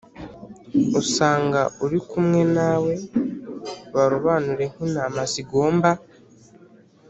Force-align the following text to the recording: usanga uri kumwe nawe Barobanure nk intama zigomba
usanga 1.01 1.61
uri 1.83 1.99
kumwe 2.09 2.41
nawe 2.55 2.93
Barobanure 3.93 4.65
nk 4.71 4.79
intama 4.87 5.21
zigomba 5.31 5.89